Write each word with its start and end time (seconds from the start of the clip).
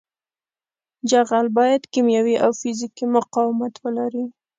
جغل 1.09 1.45
باید 1.57 1.81
کیمیاوي 1.93 2.35
او 2.43 2.51
فزیکي 2.61 3.05
مقاومت 3.15 3.73
ولري 3.83 4.25